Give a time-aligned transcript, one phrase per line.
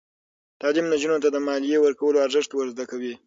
[0.61, 3.13] تعلیم نجونو ته د مالیې ورکولو ارزښت ور زده کوي.